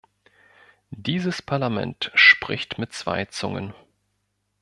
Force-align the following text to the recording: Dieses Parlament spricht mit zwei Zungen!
Dieses 0.97 1.43
Parlament 1.43 2.11
spricht 2.15 2.79
mit 2.79 2.91
zwei 2.91 3.25
Zungen! 3.25 3.75